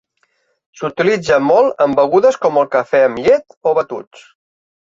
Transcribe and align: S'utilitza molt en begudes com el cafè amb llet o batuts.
S'utilitza 0.79 1.37
molt 1.49 1.85
en 1.87 1.95
begudes 2.01 2.39
com 2.47 2.57
el 2.63 2.69
cafè 2.79 3.05
amb 3.11 3.23
llet 3.27 3.47
o 3.73 3.79
batuts. 3.81 4.27